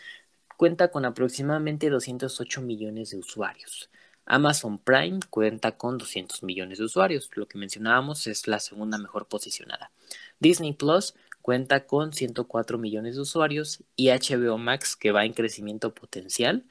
cuenta 0.57 0.89
con 0.91 1.05
aproximadamente 1.05 1.89
208 1.89 2.61
millones 2.61 3.11
de 3.11 3.17
usuarios. 3.17 3.89
Amazon 4.25 4.77
Prime 4.77 5.19
cuenta 5.29 5.77
con 5.77 5.97
200 5.97 6.43
millones 6.43 6.77
de 6.77 6.85
usuarios, 6.85 7.29
lo 7.35 7.47
que 7.47 7.57
mencionábamos 7.57 8.27
es 8.27 8.47
la 8.47 8.59
segunda 8.59 8.97
mejor 8.97 9.27
posicionada. 9.27 9.91
Disney 10.39 10.73
Plus 10.73 11.15
cuenta 11.41 11.85
con 11.85 12.13
104 12.13 12.77
millones 12.77 13.15
de 13.15 13.21
usuarios 13.21 13.83
y 13.95 14.09
HBO 14.09 14.57
Max, 14.57 14.95
que 14.95 15.11
va 15.11 15.25
en 15.25 15.33
crecimiento 15.33 15.93
potencial, 15.93 16.65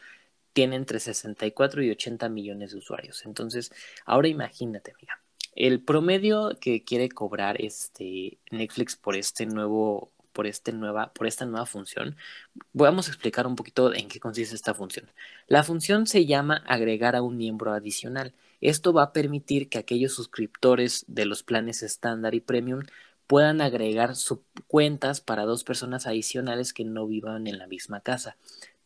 tiene 0.53 0.77
entre 0.77 1.01
64 1.01 1.83
y 1.83 1.91
80 1.91 2.29
millones 2.29 2.73
de 2.73 2.79
usuarios. 2.79 3.25
Entonces, 3.25 3.73
ahora 4.05 4.29
imagínate, 4.29 4.93
amiga, 4.93 5.21
el 5.55 5.83
promedio 5.83 6.57
que 6.61 6.85
quiere 6.85 7.09
cobrar 7.09 7.61
este 7.61 8.39
Netflix 8.51 8.97
por 8.97 9.17
este 9.17 9.47
nuevo 9.47 10.13
por, 10.33 10.47
este 10.47 10.73
nueva, 10.73 11.13
por 11.13 11.27
esta 11.27 11.47
nueva 11.47 11.67
función, 11.67 12.17
vamos 12.73 13.09
a 13.09 13.11
explicar 13.11 13.47
un 13.47 13.57
poquito 13.57 13.95
en 13.95 14.09
qué 14.09 14.21
consiste 14.21 14.55
esta 14.55 14.75
función. 14.75 15.11
La 15.47 15.63
función 15.63 16.07
se 16.07 16.27
llama 16.27 16.63
agregar 16.67 17.17
a 17.17 17.23
un 17.23 17.37
miembro 17.37 17.73
adicional. 17.73 18.35
Esto 18.61 18.93
va 18.93 19.05
a 19.05 19.13
permitir 19.13 19.69
que 19.69 19.79
aquellos 19.79 20.13
suscriptores 20.15 21.05
de 21.09 21.25
los 21.25 21.43
planes 21.43 21.83
estándar 21.83 22.35
y 22.35 22.41
premium 22.41 22.83
puedan 23.27 23.61
agregar 23.61 24.15
cuentas 24.67 25.21
para 25.21 25.45
dos 25.45 25.63
personas 25.63 26.07
adicionales 26.07 26.73
que 26.73 26.85
no 26.85 27.07
vivan 27.07 27.47
en 27.47 27.59
la 27.59 27.69
misma 27.69 28.01
casa. 28.01 28.37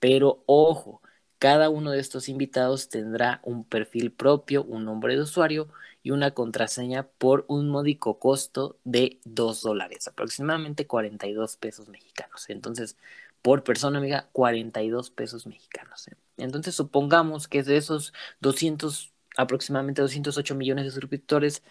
Pero 0.01 0.43
ojo, 0.45 1.01
cada 1.45 1.69
uno 1.69 1.91
de 1.91 2.01
estos 2.01 2.31
invitados 2.31 2.89
tendrá 2.89 3.43
un 3.45 3.65
perfil 3.65 4.11
propio, 4.11 4.65
un 4.65 4.87
nombre 4.87 5.15
de 5.15 5.21
usuario 5.21 5.69
y 6.03 6.11
una 6.11 6.31
contraseña 6.31 7.07
por 7.19 7.45
un 7.49 7.69
módico 7.69 8.19
costo 8.19 8.79
de 8.85 9.21
2 9.25 9.61
dólares, 9.61 10.09
aproximadamente 10.09 10.87
42 10.87 11.59
pesos 11.59 11.91
mexicanos. 11.91 12.49
Entonces, 12.49 12.97
por 13.43 13.63
persona, 13.63 13.99
amiga, 13.99 14.31
42 14.33 15.11
pesos 15.11 15.47
mexicanos. 15.47 16.09
¿eh? 16.09 16.17
Entonces, 16.39 16.75
supongamos 16.77 17.47
que 17.47 17.63
de 17.63 17.77
esos 17.77 18.15
200, 18.41 19.13
aproximadamente 19.37 20.01
208 20.01 20.55
millones 20.55 20.87
de 20.87 20.93
suscriptores, 20.93 21.63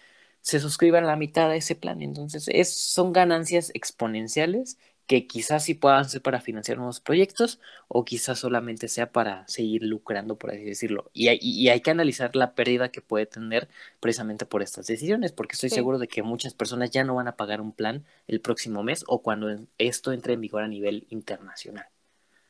se 0.42 0.60
suscriban 0.60 1.08
la 1.08 1.15
mitad 1.15 1.50
de 1.50 1.58
ese 1.58 1.74
plan. 1.74 2.03
Entonces, 2.03 2.48
es, 2.48 2.72
son 2.75 3.12
ganancias 3.12 3.72
exponenciales 3.74 4.77
que 5.07 5.27
quizás 5.27 5.63
sí 5.65 5.74
puedan 5.74 6.10
ser 6.10 6.22
para 6.22 6.41
financiar 6.41 6.77
nuevos 6.77 7.00
proyectos 7.01 7.60
o 7.88 8.05
quizás 8.05 8.39
solamente 8.39 8.88
sea 8.88 9.12
para 9.12 9.48
seguir 9.48 9.83
lucrando, 9.83 10.38
por 10.38 10.51
así 10.51 10.63
decirlo. 10.63 11.10
Y 11.13 11.27
hay, 11.27 11.39
y 11.41 11.69
hay 11.69 11.81
que 11.81 11.91
analizar 11.91 12.36
la 12.36 12.55
pérdida 12.55 12.89
que 12.89 13.01
puede 13.01 13.25
tener 13.25 13.69
precisamente 14.00 14.45
por 14.45 14.62
estas 14.63 14.88
decisiones, 14.88 15.31
porque 15.33 15.53
estoy 15.53 15.69
seguro 15.69 16.00
de 16.00 16.07
que 16.07 16.24
muchas 16.24 16.53
personas 16.53 16.91
ya 16.91 17.03
no 17.03 17.15
van 17.15 17.27
a 17.27 17.36
pagar 17.36 17.62
un 17.62 17.74
plan 17.74 18.05
el 18.27 18.41
próximo 18.41 18.83
mes 18.83 19.03
o 19.07 19.22
cuando 19.22 19.48
esto 19.77 20.13
entre 20.13 20.33
en 20.33 20.41
vigor 20.41 20.63
a 20.63 20.67
nivel 20.67 21.05
internacional. 21.10 21.88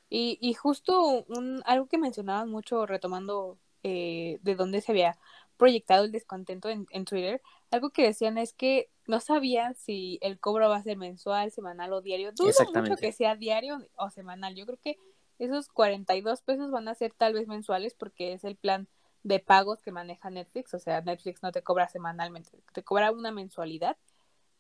Y, 0.10 0.38
y 0.41 0.53
justo 0.53 1.25
un, 1.27 1.63
algo 1.65 1.88
que 1.88 1.98
mencionaban 1.98 2.50
mucho, 2.50 2.86
retomando 2.86 3.57
eh, 3.81 4.39
de 4.43 4.55
dónde 4.55 4.81
se 4.81 4.91
había 4.91 5.17
proyectado 5.57 6.05
el 6.05 6.12
descontento 6.12 6.69
en, 6.69 6.86
en 6.91 7.05
Twitter, 7.05 7.41
algo 7.72 7.89
que 7.89 8.03
decían 8.03 8.38
es 8.38 8.53
que 8.53 8.89
no 9.07 9.19
sabían 9.19 9.75
si 9.75 10.17
el 10.22 10.39
cobro 10.39 10.69
va 10.69 10.77
a 10.77 10.83
ser 10.83 10.98
mensual, 10.98 11.51
semanal 11.51 11.93
o 11.93 12.01
diario. 12.01 12.31
Dudo 12.31 12.51
mucho 12.74 12.95
que 12.95 13.12
sea 13.12 13.36
diario 13.36 13.86
o 13.95 14.10
semanal. 14.10 14.55
Yo 14.55 14.65
creo 14.65 14.79
que 14.81 14.98
esos 15.39 15.67
42 15.69 16.41
pesos 16.41 16.72
van 16.72 16.88
a 16.88 16.95
ser 16.95 17.13
tal 17.13 17.33
vez 17.33 17.48
mensuales 17.48 17.93
porque 17.93 18.33
es 18.33 18.43
el 18.43 18.55
plan 18.55 18.88
de 19.24 19.39
pagos 19.39 19.81
que 19.81 19.91
maneja 19.91 20.29
Netflix. 20.29 20.74
O 20.74 20.79
sea, 20.79 21.01
Netflix 21.01 21.43
no 21.43 21.51
te 21.51 21.63
cobra 21.63 21.89
semanalmente, 21.89 22.51
te 22.74 22.83
cobra 22.83 23.12
una 23.12 23.31
mensualidad. 23.31 23.98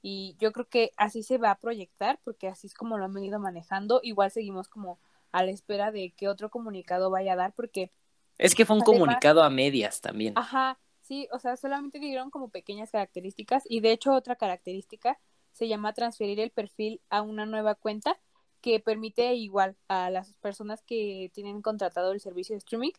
Y 0.01 0.35
yo 0.39 0.51
creo 0.51 0.67
que 0.67 0.91
así 0.97 1.23
se 1.23 1.37
va 1.37 1.51
a 1.51 1.59
proyectar 1.59 2.19
porque 2.25 2.49
así 2.49 2.67
es 2.67 2.73
como 2.73 2.97
lo 2.97 3.05
han 3.05 3.13
venido 3.13 3.39
manejando. 3.39 4.01
Igual 4.03 4.31
seguimos 4.31 4.67
como 4.67 4.99
a 5.31 5.43
la 5.43 5.51
espera 5.51 5.91
de 5.91 6.11
que 6.11 6.27
otro 6.27 6.49
comunicado 6.49 7.09
vaya 7.09 7.33
a 7.33 7.37
dar 7.37 7.53
porque... 7.53 7.91
Es 8.37 8.55
que 8.55 8.65
fue 8.65 8.75
un 8.75 8.81
comunicado 8.81 9.43
a 9.43 9.49
medias 9.49 10.01
también. 10.01 10.33
Ajá, 10.35 10.77
Sí, 11.03 11.27
o 11.33 11.39
sea, 11.39 11.57
solamente 11.57 11.99
dieron 11.99 12.29
como 12.31 12.49
pequeñas 12.49 12.91
características 12.91 13.63
y 13.67 13.81
de 13.81 13.91
hecho 13.91 14.13
otra 14.13 14.37
característica 14.37 15.19
se 15.51 15.67
llama 15.67 15.93
transferir 15.93 16.39
el 16.39 16.49
perfil 16.49 17.01
a 17.09 17.21
una 17.21 17.45
nueva 17.45 17.75
cuenta 17.75 18.17
que 18.61 18.79
permite 18.79 19.33
igual 19.35 19.75
a 19.89 20.09
las 20.09 20.37
personas 20.37 20.81
que 20.81 21.29
tienen 21.33 21.61
contratado 21.61 22.13
el 22.13 22.21
servicio 22.21 22.53
de 22.53 22.59
streaming 22.59 22.93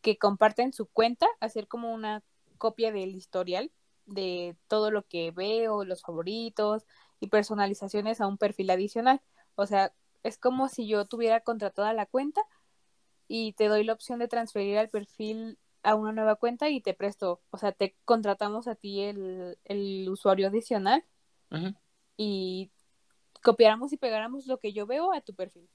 que 0.00 0.16
comparten 0.16 0.72
su 0.72 0.86
cuenta, 0.86 1.26
hacer 1.40 1.68
como 1.68 1.92
una 1.92 2.22
copia 2.56 2.90
del 2.90 3.14
historial 3.14 3.70
de 4.06 4.56
todo 4.66 4.90
lo 4.90 5.06
que 5.06 5.30
veo, 5.30 5.84
los 5.84 6.00
favoritos 6.00 6.86
y 7.20 7.28
personalizaciones 7.28 8.22
a 8.22 8.28
un 8.28 8.38
perfil 8.38 8.70
adicional. 8.70 9.20
O 9.56 9.66
sea, 9.66 9.92
es 10.22 10.38
como 10.38 10.68
si 10.68 10.88
yo 10.88 11.04
tuviera 11.04 11.40
contratada 11.40 11.92
la 11.92 12.06
cuenta 12.06 12.40
y 13.28 13.52
te 13.52 13.68
doy 13.68 13.84
la 13.84 13.92
opción 13.92 14.18
de 14.20 14.28
transferir 14.28 14.78
al 14.78 14.88
perfil 14.88 15.58
a 15.82 15.94
una 15.94 16.12
nueva 16.12 16.36
cuenta 16.36 16.68
y 16.68 16.80
te 16.80 16.94
presto, 16.94 17.40
o 17.50 17.58
sea, 17.58 17.72
te 17.72 17.96
contratamos 18.04 18.68
a 18.68 18.74
ti 18.74 19.00
el, 19.00 19.58
el 19.64 20.08
usuario 20.08 20.46
adicional 20.46 21.04
y 22.16 22.70
copiáramos 23.42 23.92
y 23.92 23.96
pegáramos 23.96 24.46
lo 24.46 24.58
que 24.58 24.72
yo 24.72 24.86
veo 24.86 25.12
a 25.12 25.20
tu 25.20 25.34
perfil. 25.34 25.68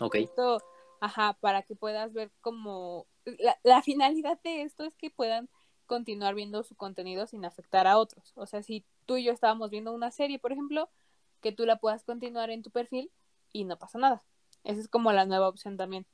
Ok. 0.00 0.16
Esto, 0.16 0.60
ajá, 1.00 1.38
para 1.40 1.62
que 1.62 1.76
puedas 1.76 2.12
ver 2.12 2.30
como... 2.40 3.06
La, 3.24 3.58
la 3.62 3.82
finalidad 3.82 4.40
de 4.42 4.62
esto 4.62 4.84
es 4.84 4.94
que 4.96 5.10
puedan 5.10 5.48
continuar 5.86 6.34
viendo 6.34 6.62
su 6.62 6.76
contenido 6.76 7.26
sin 7.26 7.44
afectar 7.44 7.86
a 7.86 7.98
otros. 7.98 8.32
O 8.36 8.46
sea, 8.46 8.62
si 8.62 8.84
tú 9.06 9.16
y 9.16 9.24
yo 9.24 9.32
estábamos 9.32 9.70
viendo 9.70 9.92
una 9.92 10.10
serie, 10.10 10.38
por 10.38 10.52
ejemplo, 10.52 10.90
que 11.40 11.52
tú 11.52 11.64
la 11.64 11.76
puedas 11.76 12.04
continuar 12.04 12.50
en 12.50 12.62
tu 12.62 12.70
perfil 12.70 13.10
y 13.52 13.64
no 13.64 13.78
pasa 13.78 13.98
nada. 13.98 14.22
Esa 14.64 14.80
es 14.80 14.88
como 14.88 15.12
la 15.12 15.24
nueva 15.24 15.48
opción 15.48 15.76
también. 15.76 16.06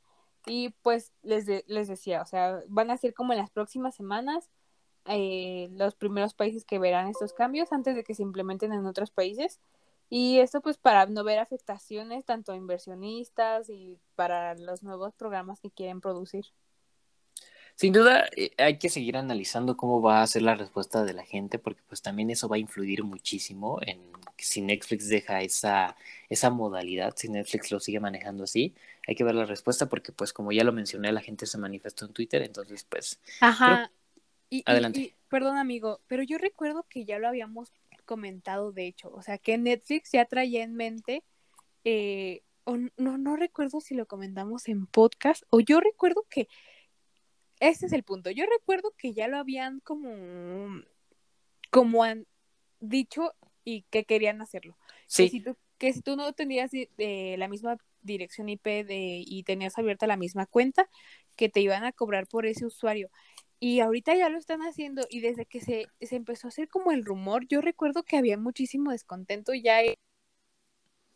Y 0.47 0.71
pues 0.83 1.13
les, 1.23 1.47
les 1.67 1.89
decía, 1.89 2.23
o 2.23 2.27
sea, 2.27 2.63
van 2.69 2.91
a 2.91 2.97
ser 2.97 3.15
como 3.15 3.33
en 3.33 3.39
las 3.39 3.51
próximas 3.51 3.95
semanas 3.95 4.51
eh, 5.07 5.69
los 5.73 5.95
primeros 5.95 6.35
países 6.35 6.65
que 6.65 6.79
verán 6.79 7.09
estos 7.09 7.33
cambios 7.33 7.73
antes 7.73 7.95
de 7.95 8.05
que 8.05 8.15
se 8.15 8.23
implementen 8.23 8.73
en 8.73 8.87
otros 8.87 9.11
países. 9.11 9.61
Y 10.11 10.39
esto 10.41 10.61
pues 10.61 10.79
para 10.79 11.07
no 11.07 11.25
ver 11.25 11.39
afectaciones 11.39 12.25
tanto 12.25 12.53
a 12.53 12.57
inversionistas 12.57 13.71
y 13.71 13.99
para 14.17 14.55
los 14.55 14.83
nuevos 14.83 15.15
programas 15.15 15.61
que 15.61 15.71
quieren 15.71 16.01
producir. 16.01 16.47
Sin 17.77 17.93
duda 17.93 18.29
eh, 18.37 18.53
hay 18.59 18.79
que 18.79 18.89
seguir 18.89 19.17
analizando 19.17 19.77
cómo 19.77 20.01
va 20.01 20.23
a 20.23 20.27
ser 20.27 20.43
la 20.43 20.55
respuesta 20.55 21.05
de 21.05 21.13
la 21.13 21.25
gente, 21.25 21.59
porque 21.59 21.83
pues 21.89 22.03
también 22.03 22.31
eso 22.31 22.49
va 22.49 22.57
a 22.57 22.61
influir 22.61 23.03
muchísimo 23.03 23.79
en 23.83 24.01
si 24.37 24.61
Netflix 24.61 25.09
deja 25.09 25.43
esa, 25.43 25.97
esa 26.29 26.51
modalidad, 26.51 27.15
si 27.17 27.29
Netflix 27.29 27.71
lo 27.71 27.81
sigue 27.81 28.01
manejando 28.01 28.45
así, 28.45 28.75
hay 29.07 29.15
que 29.15 29.25
ver 29.25 29.35
la 29.35 29.47
respuesta 29.47 29.89
porque 29.89 30.13
pues 30.13 30.33
como 30.33 30.53
ya 30.53 30.65
lo 30.65 30.73
mencioné, 30.73 31.13
la 31.13 31.21
gente 31.21 31.47
se 31.47 31.59
manifestó 31.59 32.07
en 32.07 32.13
Twitter, 32.13 32.43
entonces 32.43 32.85
pues... 32.85 33.21
Ajá. 33.41 33.91
Adelante. 34.67 35.17
perdón 35.29 35.57
amigo, 35.57 36.01
pero 36.07 36.23
yo 36.23 36.39
recuerdo 36.39 36.87
que 36.89 37.05
ya 37.05 37.19
lo 37.19 37.27
habíamos 37.27 37.73
comentado 38.05 38.71
de 38.71 38.87
hecho, 38.87 39.11
o 39.13 39.21
sea 39.21 39.39
que 39.39 39.59
Netflix 39.59 40.13
ya 40.13 40.27
traía 40.27 40.63
en 40.63 40.77
mente, 40.77 41.25
eh, 41.85 42.43
o 42.63 42.77
no, 42.77 43.19
no 43.19 43.35
recuerdo 43.35 43.81
si 43.81 43.95
lo 43.95 44.07
comentamos 44.07 44.69
en 44.69 44.87
podcast, 44.87 45.43
o 45.51 45.59
yo 45.59 45.81
recuerdo 45.81 46.25
que 46.31 46.47
ese 47.69 47.87
es 47.87 47.93
el 47.93 48.03
punto. 48.03 48.31
Yo 48.31 48.45
recuerdo 48.47 48.93
que 48.97 49.13
ya 49.13 49.29
lo 49.29 49.39
habían 49.39 49.81
como, 49.81 50.83
como 51.71 52.05
han 52.05 52.27
dicho 52.81 53.35
y 53.65 53.83
que 53.91 54.05
querían 54.05 54.41
hacerlo. 54.43 54.77
Sí. 55.07 55.25
Que 55.25 55.31
si 55.31 55.41
tú, 55.41 55.57
que 55.79 55.93
si 55.93 56.03
tú 56.03 56.17
no 56.17 56.33
tenías 56.33 56.71
eh, 56.73 57.37
la 57.39 57.49
misma 57.49 57.79
dirección 58.03 58.49
IP 58.49 58.85
de, 58.85 59.23
y 59.27 59.43
tenías 59.45 59.79
abierta 59.79 60.07
la 60.07 60.17
misma 60.17 60.47
cuenta, 60.47 60.89
que 61.37 61.49
te 61.49 61.61
iban 61.61 61.85
a 61.85 61.93
cobrar 61.93 62.27
por 62.27 62.47
ese 62.47 62.67
usuario. 62.67 63.11
Y 63.61 63.81
ahorita 63.81 64.15
ya 64.15 64.29
lo 64.29 64.39
están 64.39 64.61
haciendo 64.61 65.07
y 65.09 65.21
desde 65.21 65.47
que 65.47 65.61
se, 65.61 65.87
se 66.01 66.17
empezó 66.17 66.47
a 66.47 66.51
hacer 66.51 66.69
como 66.69 66.93
el 66.93 67.05
rumor, 67.05 67.47
yo 67.49 67.61
recuerdo 67.61 68.03
que 68.03 68.19
había 68.19 68.37
muchísimo 68.37 68.91
descontento 68.91 69.55
ya 69.55 69.81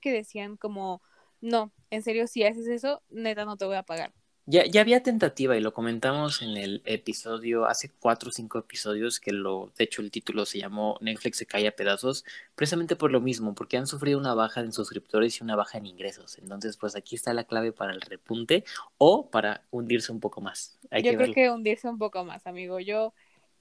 que 0.00 0.12
decían 0.12 0.56
como, 0.56 1.02
no, 1.40 1.72
en 1.90 2.02
serio, 2.02 2.26
si 2.26 2.44
haces 2.44 2.66
eso, 2.68 3.02
neta 3.10 3.44
no 3.44 3.56
te 3.56 3.66
voy 3.66 3.76
a 3.76 3.82
pagar. 3.82 4.14
Ya, 4.50 4.64
ya 4.64 4.80
había 4.80 5.02
tentativa 5.02 5.58
y 5.58 5.60
lo 5.60 5.74
comentamos 5.74 6.40
en 6.40 6.56
el 6.56 6.80
episodio, 6.86 7.66
hace 7.66 7.90
cuatro 8.00 8.30
o 8.30 8.32
cinco 8.32 8.58
episodios, 8.58 9.20
que 9.20 9.30
lo, 9.30 9.70
de 9.76 9.84
hecho 9.84 10.00
el 10.00 10.10
título 10.10 10.46
se 10.46 10.58
llamó 10.58 10.96
Netflix 11.02 11.36
se 11.36 11.44
cae 11.44 11.68
a 11.68 11.76
pedazos, 11.76 12.24
precisamente 12.54 12.96
por 12.96 13.12
lo 13.12 13.20
mismo, 13.20 13.54
porque 13.54 13.76
han 13.76 13.86
sufrido 13.86 14.18
una 14.18 14.32
baja 14.32 14.62
en 14.62 14.72
suscriptores 14.72 15.38
y 15.38 15.44
una 15.44 15.54
baja 15.54 15.76
en 15.76 15.84
ingresos. 15.84 16.38
Entonces, 16.38 16.78
pues 16.78 16.96
aquí 16.96 17.14
está 17.14 17.34
la 17.34 17.44
clave 17.44 17.72
para 17.72 17.92
el 17.92 18.00
repunte 18.00 18.64
o 18.96 19.28
para 19.28 19.66
hundirse 19.70 20.12
un 20.12 20.20
poco 20.20 20.40
más. 20.40 20.78
Yo 20.92 21.14
creo 21.14 21.34
que 21.34 21.50
hundirse 21.50 21.86
un 21.86 21.98
poco 21.98 22.24
más, 22.24 22.46
amigo. 22.46 22.80
Yo 22.80 23.12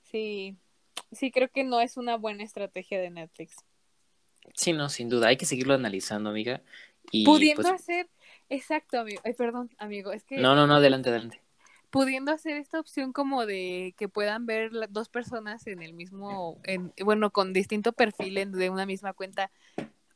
sí, 0.03 0.55
sí 1.11 1.31
creo 1.31 1.49
que 1.49 1.65
no 1.65 1.81
es 1.81 1.97
una 1.97 2.15
buena 2.15 2.45
estrategia 2.45 3.01
de 3.01 3.09
Netflix. 3.09 3.57
Sí, 4.53 4.71
no, 4.71 4.87
sin 4.87 5.09
duda. 5.09 5.27
Hay 5.27 5.35
que 5.35 5.45
seguirlo 5.45 5.73
analizando, 5.73 6.29
amiga. 6.29 6.61
Y, 7.11 7.25
Pudiendo 7.25 7.63
pues 7.63 7.73
hacer 7.73 8.07
Exacto, 8.49 8.99
amigo. 8.99 9.21
Ay, 9.23 9.33
perdón, 9.33 9.69
amigo. 9.77 10.11
Es 10.11 10.23
que. 10.23 10.37
No, 10.37 10.55
no, 10.55 10.67
no, 10.67 10.75
adelante, 10.75 11.09
adelante. 11.09 11.41
Pudiendo 11.89 12.31
hacer 12.31 12.57
esta 12.57 12.79
opción 12.79 13.13
como 13.13 13.45
de 13.45 13.93
que 13.97 14.09
puedan 14.09 14.45
ver 14.45 14.71
dos 14.89 15.09
personas 15.09 15.67
en 15.67 15.81
el 15.81 15.93
mismo, 15.93 16.59
en, 16.63 16.93
bueno, 17.03 17.31
con 17.31 17.53
distinto 17.53 17.93
perfil 17.93 18.51
de 18.51 18.69
una 18.69 18.85
misma 18.85 19.13
cuenta, 19.13 19.51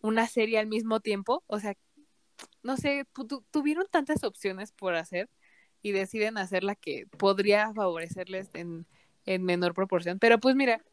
una 0.02 0.28
serie 0.28 0.60
al 0.60 0.68
mismo 0.68 1.00
tiempo. 1.00 1.44
O 1.48 1.60
sea, 1.60 1.76
no 2.62 2.76
sé, 2.76 3.06
tuvieron 3.52 3.88
tantas 3.90 4.24
opciones 4.24 4.74
por 4.74 4.96
hacer 4.96 5.30
y 5.82 5.92
deciden 5.92 6.38
hacer 6.38 6.64
la 6.64 6.76
que 6.76 7.08
podría 7.18 7.74
favorecerles 7.74 8.50
en, 8.54 8.86
en 9.26 9.44
menor 9.44 9.74
proporción. 9.74 10.20
Pero 10.20 10.40
pues 10.40 10.56
mira, 10.56 10.84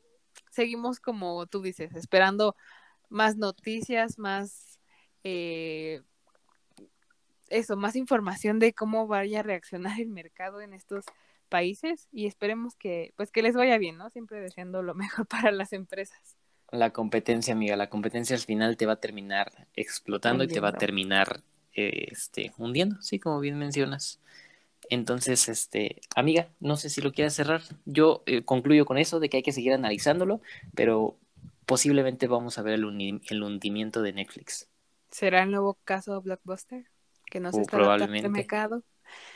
seguimos 0.50 1.00
como 1.00 1.46
tú 1.46 1.60
dices, 1.60 1.94
esperando 1.94 2.56
más 3.08 3.36
noticias, 3.36 4.18
más 4.18 4.78
eh, 5.24 6.02
eso, 7.50 7.76
más 7.76 7.96
información 7.96 8.58
de 8.58 8.72
cómo 8.72 9.06
vaya 9.06 9.40
a 9.40 9.42
reaccionar 9.42 10.00
el 10.00 10.08
mercado 10.08 10.60
en 10.60 10.72
estos 10.74 11.04
países 11.48 12.08
y 12.12 12.26
esperemos 12.26 12.76
que 12.76 13.12
pues 13.16 13.30
que 13.30 13.42
les 13.42 13.54
vaya 13.54 13.78
bien, 13.78 13.96
¿no? 13.96 14.10
Siempre 14.10 14.40
deseando 14.40 14.82
lo 14.82 14.94
mejor 14.94 15.26
para 15.26 15.50
las 15.50 15.72
empresas. 15.72 16.36
La 16.70 16.90
competencia, 16.90 17.54
amiga, 17.54 17.76
la 17.76 17.88
competencia 17.88 18.36
al 18.36 18.42
final 18.42 18.76
te 18.76 18.84
va 18.84 18.94
a 18.94 19.00
terminar 19.00 19.50
explotando 19.74 20.44
y 20.44 20.48
te 20.48 20.60
va 20.60 20.68
a 20.68 20.72
terminar 20.72 21.40
eh, 21.74 22.08
este 22.10 22.52
hundiendo, 22.58 23.00
sí, 23.00 23.18
como 23.18 23.40
bien 23.40 23.58
mencionas. 23.58 24.20
Entonces, 24.90 25.48
este, 25.48 26.00
amiga, 26.14 26.48
no 26.60 26.76
sé 26.76 26.90
si 26.90 27.00
lo 27.00 27.12
quieras 27.12 27.34
cerrar. 27.34 27.62
Yo 27.86 28.22
eh, 28.26 28.42
concluyo 28.44 28.84
con 28.84 28.98
eso 28.98 29.18
de 29.18 29.28
que 29.28 29.38
hay 29.38 29.42
que 29.42 29.52
seguir 29.52 29.72
analizándolo, 29.72 30.40
pero 30.74 31.16
posiblemente 31.66 32.26
vamos 32.26 32.58
a 32.58 32.62
ver 32.62 32.74
el, 32.74 33.20
el 33.28 33.42
hundimiento 33.42 34.02
de 34.02 34.12
Netflix. 34.12 34.68
¿Será 35.10 35.42
el 35.42 35.50
nuevo 35.50 35.78
caso 35.84 36.20
Blockbuster? 36.20 36.86
Que 37.30 37.40
no 37.40 37.52
se 37.52 37.58
uh, 37.58 37.60
está 37.62 37.76
probablemente, 37.76 38.28
mercado. 38.28 38.82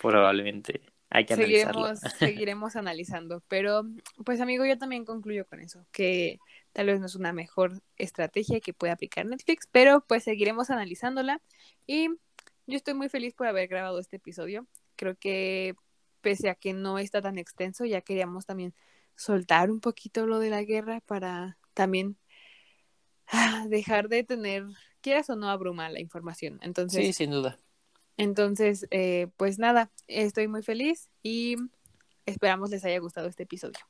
Probablemente. 0.00 0.82
Hay 1.10 1.26
que 1.26 1.36
seguiremos, 1.36 2.00
seguiremos 2.18 2.76
analizando. 2.76 3.42
Pero, 3.48 3.84
pues, 4.24 4.40
amigo, 4.40 4.64
yo 4.64 4.78
también 4.78 5.04
concluyo 5.04 5.46
con 5.46 5.60
eso, 5.60 5.84
que 5.92 6.38
tal 6.72 6.86
vez 6.86 7.00
no 7.00 7.06
es 7.06 7.14
una 7.14 7.32
mejor 7.32 7.82
estrategia 7.96 8.60
que 8.60 8.72
puede 8.72 8.92
aplicar 8.92 9.26
Netflix, 9.26 9.68
pero 9.70 10.04
pues 10.06 10.24
seguiremos 10.24 10.70
analizándola. 10.70 11.42
Y 11.86 12.08
yo 12.66 12.76
estoy 12.76 12.94
muy 12.94 13.08
feliz 13.08 13.34
por 13.34 13.46
haber 13.46 13.68
grabado 13.68 13.98
este 13.98 14.16
episodio. 14.16 14.66
Creo 14.96 15.16
que 15.16 15.74
pese 16.22 16.48
a 16.48 16.54
que 16.54 16.72
no 16.72 16.98
está 16.98 17.20
tan 17.20 17.36
extenso, 17.36 17.84
ya 17.84 18.00
queríamos 18.00 18.46
también 18.46 18.74
soltar 19.16 19.70
un 19.70 19.80
poquito 19.80 20.26
lo 20.26 20.38
de 20.38 20.50
la 20.50 20.62
guerra 20.62 21.00
para 21.00 21.58
también 21.74 22.16
ah, 23.26 23.66
dejar 23.68 24.08
de 24.08 24.24
tener, 24.24 24.64
quieras 25.00 25.28
o 25.28 25.36
no, 25.36 25.50
abruma 25.50 25.90
la 25.90 26.00
información. 26.00 26.58
Entonces, 26.62 27.04
sí, 27.04 27.12
sin 27.12 27.32
duda. 27.32 27.58
Entonces, 28.16 28.86
eh, 28.90 29.28
pues 29.36 29.58
nada, 29.58 29.90
estoy 30.06 30.48
muy 30.48 30.62
feliz 30.62 31.08
y 31.22 31.56
esperamos 32.26 32.70
les 32.70 32.84
haya 32.84 32.98
gustado 32.98 33.28
este 33.28 33.44
episodio. 33.44 33.80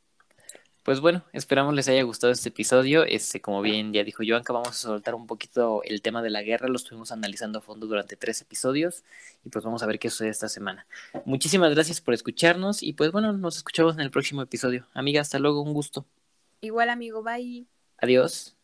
Pues 0.82 0.98
bueno, 0.98 1.24
esperamos 1.32 1.74
les 1.74 1.86
haya 1.88 2.02
gustado 2.02 2.32
este 2.32 2.48
episodio. 2.48 3.04
Este, 3.04 3.40
como 3.40 3.62
bien 3.62 3.92
ya 3.92 4.02
dijo 4.02 4.24
Joanca, 4.26 4.52
vamos 4.52 4.70
a 4.70 4.72
soltar 4.72 5.14
un 5.14 5.28
poquito 5.28 5.80
el 5.84 6.02
tema 6.02 6.22
de 6.22 6.30
la 6.30 6.42
guerra. 6.42 6.66
Lo 6.66 6.74
estuvimos 6.74 7.12
analizando 7.12 7.60
a 7.60 7.62
fondo 7.62 7.86
durante 7.86 8.16
tres 8.16 8.40
episodios 8.40 9.04
y 9.44 9.50
pues 9.50 9.64
vamos 9.64 9.84
a 9.84 9.86
ver 9.86 10.00
qué 10.00 10.10
sucede 10.10 10.30
esta 10.30 10.48
semana. 10.48 10.86
Muchísimas 11.24 11.72
gracias 11.72 12.00
por 12.00 12.14
escucharnos 12.14 12.82
y 12.82 12.94
pues 12.94 13.12
bueno, 13.12 13.32
nos 13.32 13.56
escuchamos 13.58 13.94
en 13.94 14.00
el 14.00 14.10
próximo 14.10 14.42
episodio. 14.42 14.88
Amiga, 14.92 15.20
hasta 15.20 15.38
luego, 15.38 15.62
un 15.62 15.72
gusto. 15.72 16.04
Igual 16.60 16.90
amigo, 16.90 17.22
bye. 17.22 17.64
Adiós. 17.98 18.56